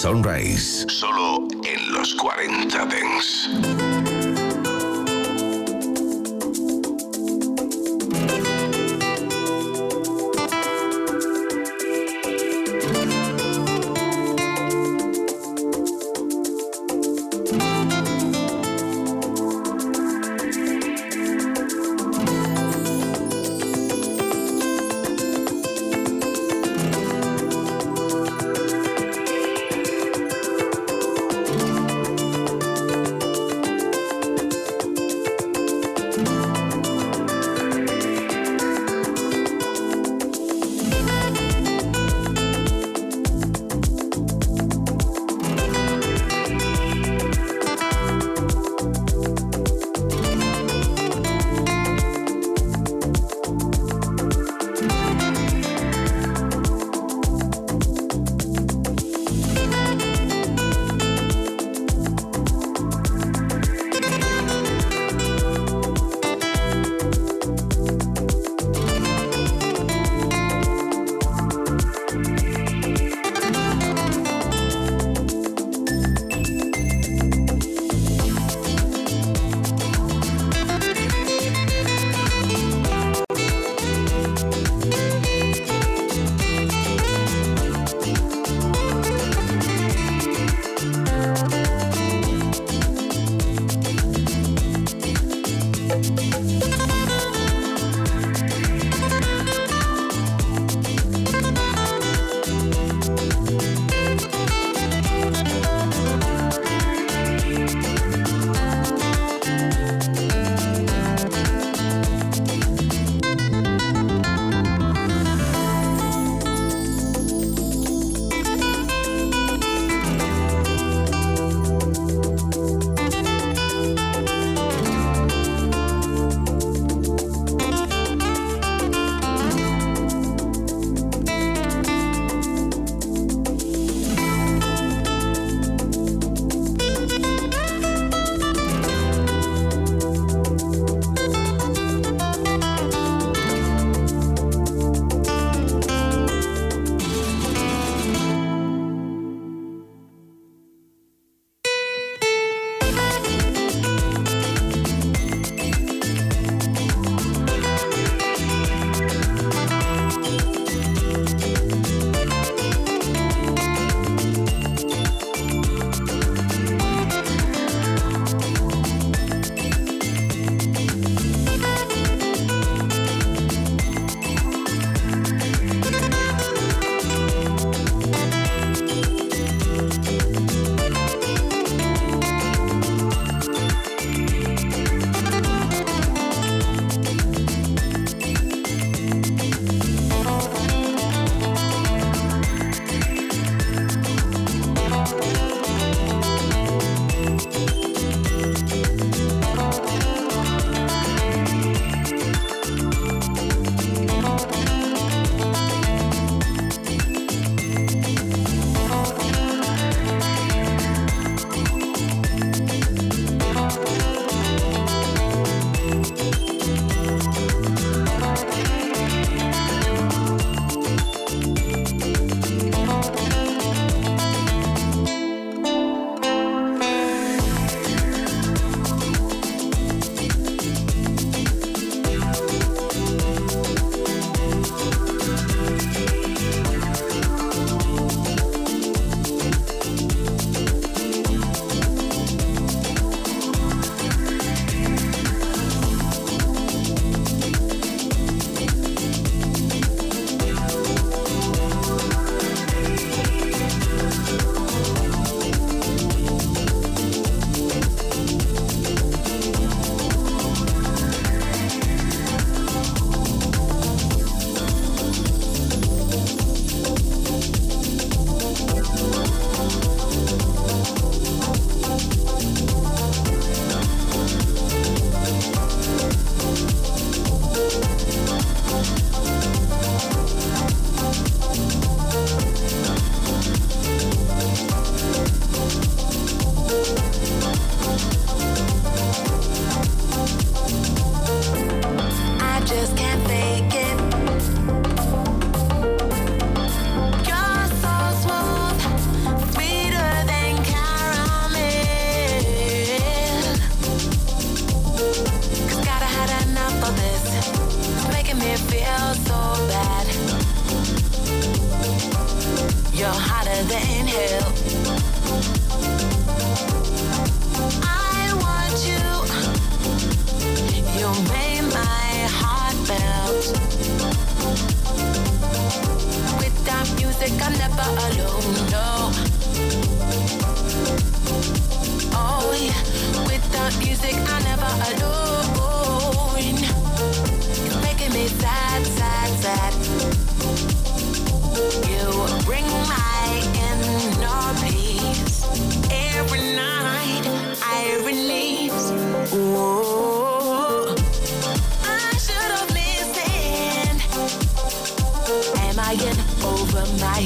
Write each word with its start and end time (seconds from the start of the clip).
Sunrise. 0.00 0.86
Solo 0.88 1.39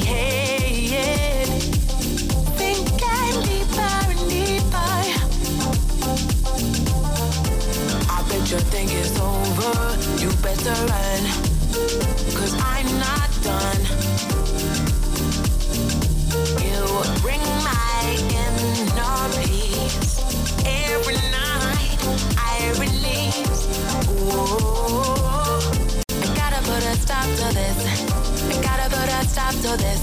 and 0.03 1.49
deeper. 4.29 4.95
I 8.09 8.25
bet 8.29 8.51
you 8.51 8.59
think 8.71 8.91
it's 8.93 9.19
over. 9.19 10.21
You 10.21 10.29
better 10.41 10.85
run. 10.85 11.44
To 29.61 29.77
this. 29.77 30.01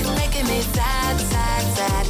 You're 0.00 0.14
making 0.16 0.46
me 0.46 0.60
sad, 0.60 1.20
sad, 1.20 1.64
sad. 1.76 2.06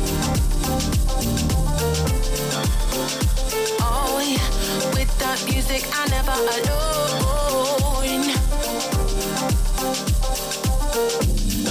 Oh 3.80 4.20
yeah. 4.20 4.50
Without 4.94 5.44
music, 5.50 5.84
I'm 5.92 6.08
never 6.10 6.32
alone. 6.32 7.18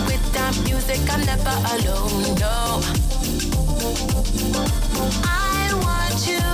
Without 0.07 0.55
music, 0.63 1.01
I'm 1.13 1.21
never 1.25 1.55
alone. 1.75 2.35
No. 2.39 2.81
I 5.23 5.73
want 5.85 6.27
you. 6.27 6.45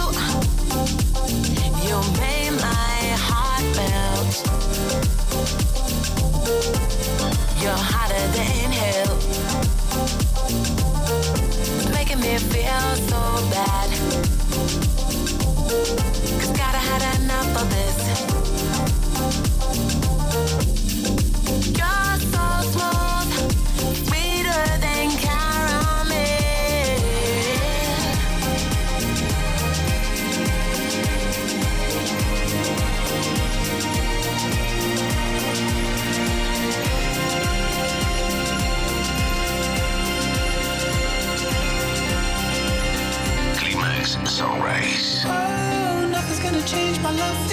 You 1.88 1.98
made 2.20 2.54
my 2.62 2.96
heart 3.28 3.66
melt. 3.78 4.34
You're 7.64 7.72
hotter 7.72 8.28
than 8.36 8.72
hell. 8.74 9.16
Making 11.94 12.20
me 12.20 12.38
feel 12.38 12.96
so 13.08 13.22
bad. 13.52 13.90
Cause 16.42 16.52
gotta 16.58 16.78
had 16.78 17.22
enough 17.22 17.62
of 17.62 17.70
this. 17.70 18.43
My 47.04 47.12
love 47.12 47.53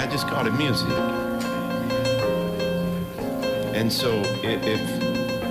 I 0.00 0.06
just 0.06 0.28
call 0.28 0.46
it 0.46 0.52
music. 0.52 0.88
And 3.74 3.92
so 3.92 4.22
if 4.44 4.62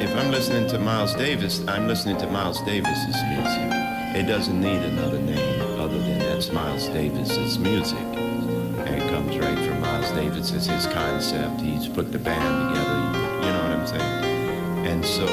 if 0.02 0.16
I'm 0.16 0.32
listening 0.32 0.68
to 0.70 0.80
Miles 0.80 1.14
Davis, 1.16 1.68
I'm 1.68 1.88
listening 1.88 2.18
to 2.18 2.28
Miles 2.28 2.62
Davis's 2.62 3.16
music. 3.30 3.72
It 4.16 4.26
doesn't 4.26 4.60
need 4.60 4.84
another 4.84 5.20
name 5.20 5.80
other 5.80 5.98
than 6.00 6.20
that's 6.20 6.50
Miles 6.52 6.88
Davis's 6.88 7.60
music. 7.60 8.00
And 8.00 8.88
it 8.88 9.10
comes 9.10 9.38
right 9.38 9.58
from 9.58 9.82
Miles 9.82 10.12
Davis. 10.12 10.52
It's 10.52 10.68
his 10.68 10.88
concept. 10.88 11.60
He's 11.60 11.90
put 11.90 12.14
the 12.14 12.20
band 12.20 12.70
together. 12.70 13.46
You 13.46 13.52
know 13.52 13.64
what 13.64 13.80
I'm 13.80 13.88
saying? 13.88 14.88
And 14.88 15.06
so, 15.06 15.26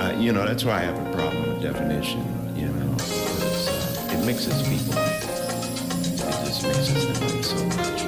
uh, 0.00 0.16
you 0.16 0.32
know, 0.32 0.44
that's 0.46 0.64
why 0.64 0.74
I 0.74 0.80
have 0.80 0.98
a 0.98 1.12
problem 1.12 1.48
with 1.48 1.62
definition. 1.62 2.22
You 2.54 2.68
know, 2.68 2.92
uh, 2.92 4.12
it 4.12 4.24
mixes 4.24 4.62
people. 4.68 4.94
It 5.00 6.46
just 6.46 6.62
mixes 6.62 7.18
them 7.18 7.38
up 7.38 7.44
so 7.44 7.64
much 7.76 8.03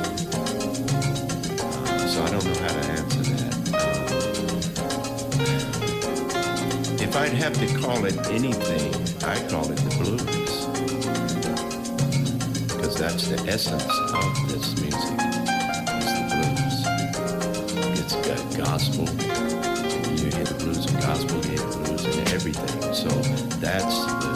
how 2.67 2.73
to 2.73 2.87
answer 2.91 3.23
that. 3.23 3.55
If 7.01 7.17
I'd 7.17 7.33
have 7.35 7.55
to 7.55 7.67
call 7.79 8.05
it 8.05 8.17
anything, 8.29 8.95
I 9.25 9.37
call 9.49 9.71
it 9.71 9.77
the 9.77 9.91
blues. 10.01 10.67
Because 12.67 12.97
that's 12.99 13.29
the 13.29 13.39
essence 13.49 13.85
of 14.13 14.49
this 14.49 14.75
music. 14.81 15.19
It's 15.97 16.13
the 16.19 16.25
blues. 16.33 16.77
It's 18.01 18.17
got 18.27 18.43
gospel. 18.57 19.05
You 20.17 20.27
hear 20.35 20.45
the 20.45 20.57
blues 20.59 20.87
and 20.87 20.99
gospel, 21.01 21.37
you 21.45 21.51
hear 21.51 21.67
the 21.71 21.77
blues 21.85 22.05
and 22.05 22.29
everything. 22.31 22.95
So 22.95 23.11
that's 23.61 23.97
the, 24.07 24.36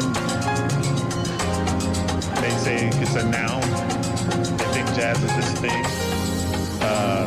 Some 0.00 0.12
may 2.42 2.50
say 2.58 2.88
it's 2.88 3.14
a 3.14 3.24
noun. 3.28 3.60
They 4.58 4.64
think 4.74 4.86
jazz 4.94 5.22
is 5.22 5.34
this 5.36 5.52
thing. 5.60 5.84
Uh, 6.82 7.26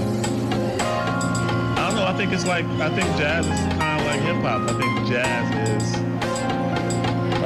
I 1.77 1.88
don't 1.88 1.95
know. 1.95 2.05
I 2.05 2.13
think 2.15 2.32
it's 2.32 2.45
like 2.45 2.65
I 2.65 2.89
think 2.89 3.08
jazz 3.17 3.45
is 3.45 3.60
kind 3.77 3.99
of 3.99 4.08
like 4.08 4.21
hip 4.21 4.36
hop. 4.43 4.69
I 4.69 4.73
think 4.79 5.08
jazz 5.08 5.69
is 5.69 5.95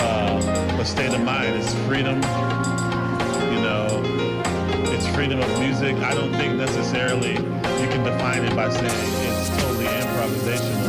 uh, 0.01 0.77
a 0.81 0.86
state 0.86 1.13
of 1.13 1.21
mind. 1.21 1.55
It's 1.55 1.73
freedom 1.86 2.17
you 3.53 3.62
know, 3.62 3.88
it's 4.91 5.07
freedom 5.15 5.39
of 5.39 5.59
music. 5.59 5.95
I 5.97 6.13
don't 6.13 6.33
think 6.33 6.55
necessarily 6.55 7.33
you 7.33 7.88
can 7.91 8.03
define 8.03 8.43
it 8.43 8.55
by 8.55 8.69
saying 8.69 8.91
it's 8.91 9.49
totally 9.62 9.86
improvisational 9.86 10.82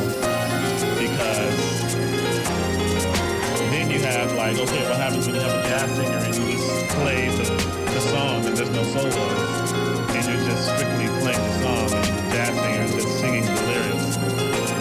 like, 4.32 4.56
okay, 4.56 4.88
what 4.88 4.96
happens 4.96 5.26
when 5.26 5.36
you 5.36 5.42
have 5.42 5.52
a 5.52 5.68
jazz 5.68 5.90
singer 5.96 6.18
and 6.18 6.34
you 6.34 6.56
just 6.56 6.88
play 6.96 7.28
the, 7.36 7.44
the 7.92 8.00
song 8.00 8.44
and 8.46 8.56
there's 8.56 8.70
no 8.70 8.82
solos 8.84 9.72
and 10.16 10.24
you're 10.24 10.44
just 10.48 10.64
strictly 10.64 11.06
playing 11.20 11.44
the 11.44 11.54
song 11.60 11.92
and 11.92 12.08
the 12.08 12.24
jazz 12.32 12.54
singer 12.56 12.82
is 12.84 12.92
just 12.94 13.20
singing 13.20 13.44
the 13.44 13.62
lyrics. 13.68 14.16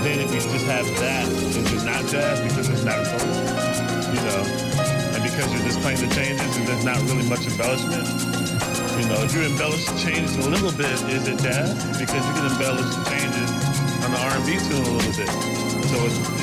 Then 0.04 0.20
if 0.20 0.34
you 0.34 0.40
just 0.40 0.66
have 0.66 0.88
that, 1.00 1.28
it's 1.28 1.70
just 1.70 1.86
not 1.86 2.06
jazz 2.08 2.40
because 2.42 2.70
it's 2.70 2.84
not 2.84 3.00
a 3.00 3.06
solo? 3.06 4.14
You 4.14 4.22
know? 4.28 4.74
and 5.14 5.24
because 5.24 5.48
you're 5.54 5.64
just 5.64 5.80
playing 5.82 6.00
the 6.02 6.10
changes 6.16 6.58
and 6.58 6.68
there's 6.68 6.86
not 6.86 6.98
really 7.04 7.28
much 7.30 7.46
embellishment. 7.46 8.08
You 8.98 9.06
know, 9.10 9.20
if 9.24 9.34
you 9.34 9.42
embellish 9.44 9.86
the 9.86 9.98
changes 9.98 10.38
a 10.38 10.50
little 10.50 10.72
bit, 10.72 10.94
is 11.10 11.28
it 11.28 11.40
jazz? 11.40 11.74
Because 11.98 12.24
you 12.26 12.34
can 12.34 12.46
embellish 12.52 12.90
the 12.96 13.04
changes 13.10 13.50
on 14.04 14.12
the 14.12 14.20
R&B 14.20 14.58
tune 14.68 14.84
a 14.84 14.92
little 14.94 15.16
bit. 15.18 15.30
So 15.90 15.98
is, 16.06 16.43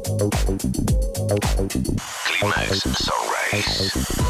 Climax 2.37 2.83
Sunrise. 2.93 4.21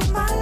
to 0.00 0.12
my 0.12 0.35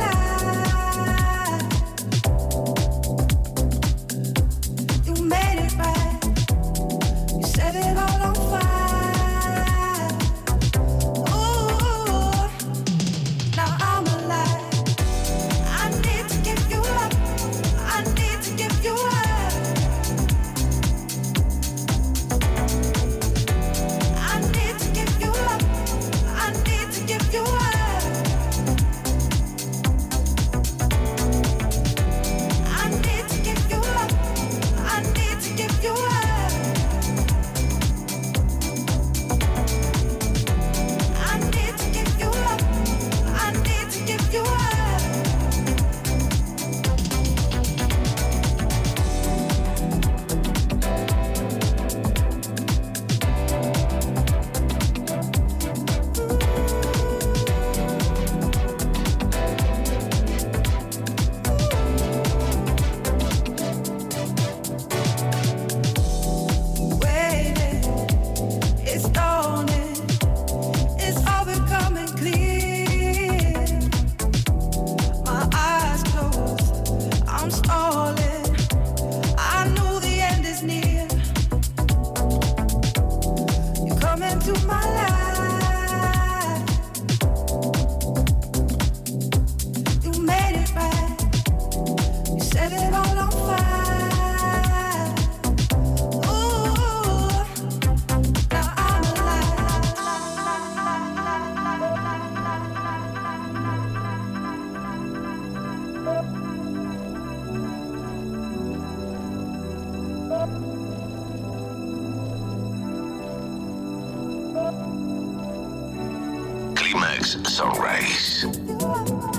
Climax 116.95 117.37
Sunrise. 117.53 119.34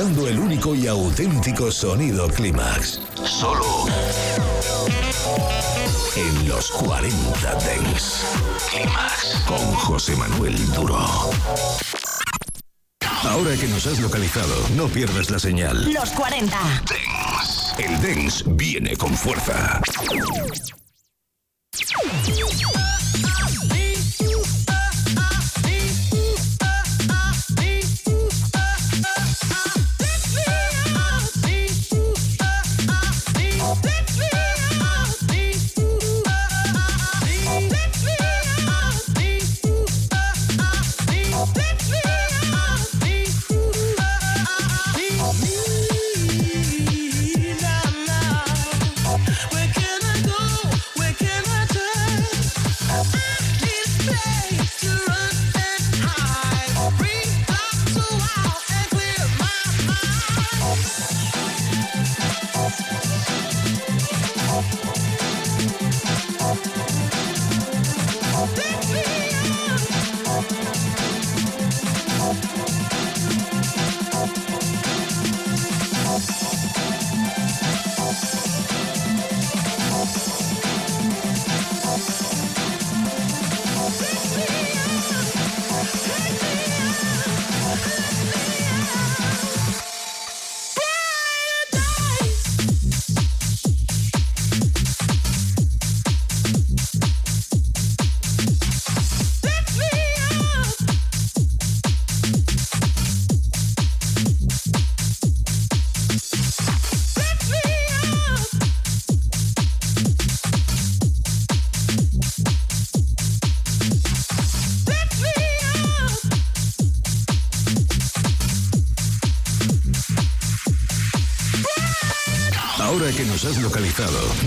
Escuchando 0.00 0.28
el 0.28 0.38
único 0.38 0.74
y 0.74 0.86
auténtico 0.86 1.70
sonido 1.70 2.26
Clímax. 2.28 3.00
Solo 3.24 3.86
En 6.16 6.48
los 6.48 6.70
40 6.70 7.54
Dents. 7.56 8.24
Climax. 8.70 9.44
Con 9.46 9.58
José 9.74 10.16
Manuel 10.16 10.56
Duro. 10.72 10.98
Ahora 13.24 13.54
que 13.56 13.68
nos 13.68 13.86
has 13.86 14.00
localizado, 14.00 14.54
no 14.74 14.88
pierdas 14.88 15.30
la 15.30 15.38
señal. 15.38 15.92
Los 15.92 16.10
40. 16.10 16.58
El 17.78 18.00
Dens 18.00 18.44
viene 18.46 18.96
con 18.96 19.14
fuerza. 19.14 19.80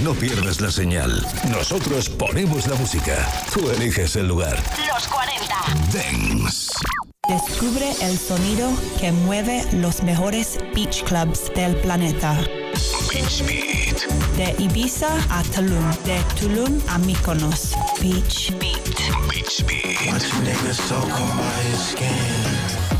No 0.03 0.13
pierdas 0.13 0.61
la 0.61 0.71
señal. 0.71 1.25
Nosotros 1.49 2.09
ponemos 2.09 2.65
la 2.67 2.75
música. 2.75 3.29
Tú 3.53 3.69
eliges 3.69 4.15
el 4.15 4.27
lugar. 4.27 4.57
Los 4.91 5.07
40. 5.07 5.55
Dance. 5.93 6.71
Descubre 7.27 7.93
el 8.01 8.17
sonido 8.17 8.69
que 8.99 9.11
mueve 9.11 9.63
los 9.73 10.01
mejores 10.01 10.57
beach 10.73 11.03
clubs 11.03 11.51
del 11.55 11.75
planeta. 11.77 12.33
Beach 13.13 13.43
Beat. 13.45 14.07
De 14.37 14.63
Ibiza 14.63 15.09
a 15.29 15.43
Tulum, 15.43 15.91
de 16.03 16.19
Tulum 16.39 16.81
a 16.87 16.97
Mykonos. 16.97 17.73
Beach 18.01 18.51
Beat. 18.59 18.83
Beach 19.29 19.63
Beat. 19.67 19.99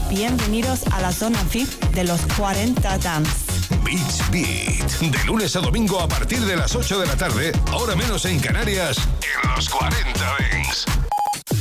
Bienvenidos 0.10 0.84
a 0.91 1.01
la 1.01 1.12
zona 1.12 1.43
VIP 1.51 1.70
de 1.95 2.04
los 2.04 2.22
40 2.38 2.97
Dance. 2.99 3.42
Beach 3.93 4.31
Beat. 4.31 5.11
De 5.11 5.23
lunes 5.25 5.55
a 5.55 5.59
domingo 5.59 5.99
a 5.99 6.07
partir 6.07 6.39
de 6.39 6.55
las 6.55 6.75
8 6.75 6.99
de 6.99 7.05
la 7.05 7.15
tarde, 7.15 7.51
hora 7.73 7.95
menos 7.95 8.25
en 8.25 8.39
Canarias, 8.39 8.97
En 8.97 9.55
los 9.55 9.69
40 9.69 10.37
Dents. 10.39 10.85
It 11.45 11.53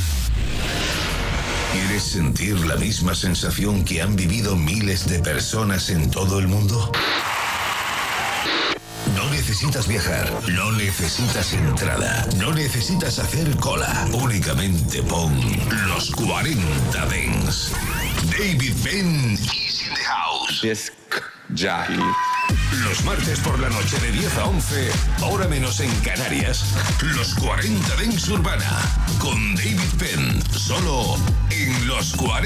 ¿Quieres 1.71 2.03
sentir 2.03 2.59
la 2.65 2.75
misma 2.77 3.13
sensación 3.13 3.85
que 3.85 4.01
han 4.01 4.15
vivido 4.15 4.55
miles 4.55 5.07
de 5.07 5.19
personas 5.19 5.91
en 5.91 6.09
todo 6.09 6.39
el 6.39 6.47
mundo? 6.47 6.91
No 9.15 9.29
necesitas 9.29 9.87
viajar, 9.87 10.31
no 10.49 10.71
necesitas 10.71 11.53
entrada, 11.53 12.27
no 12.37 12.51
necesitas 12.51 13.19
hacer 13.19 13.55
cola. 13.57 14.07
Únicamente 14.11 15.03
pon 15.03 15.39
los 15.87 16.09
40 16.11 17.05
Dens. 17.05 17.73
David 18.31 18.73
Penn 18.83 19.33
is 19.33 19.83
in 19.87 19.93
the 19.93 20.03
house. 20.03 21.02
Jockey. 21.55 21.99
Los 22.83 23.03
martes 23.05 23.39
por 23.39 23.59
la 23.59 23.69
noche 23.69 23.97
de 23.99 24.11
10 24.11 24.37
a 24.37 24.45
11, 24.45 24.91
hora 25.21 25.47
menos 25.47 25.79
en 25.79 25.93
Canarias, 26.01 26.65
los 27.15 27.33
40 27.35 27.95
Dens 27.97 28.27
Urbana, 28.29 28.79
con 29.19 29.55
David 29.55 29.79
Penn, 29.97 30.43
solo 30.51 31.15
en 31.49 31.87
los 31.87 32.13
40 32.13 32.43